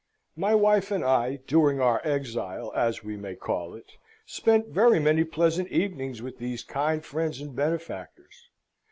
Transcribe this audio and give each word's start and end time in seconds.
My 0.35 0.55
wife 0.55 0.89
and 0.89 1.03
I, 1.05 1.35
during 1.45 1.79
our 1.79 2.01
exile, 2.03 2.73
as 2.75 3.03
we 3.03 3.17
may 3.17 3.35
call 3.35 3.75
it, 3.75 3.97
spent 4.25 4.65
very 4.69 4.99
many 4.99 5.23
pleasant 5.23 5.67
evenings 5.67 6.23
with 6.23 6.39
these 6.39 6.63
kind 6.63 7.05
friends 7.05 7.39
and 7.39 7.55
benefactors. 7.55 8.49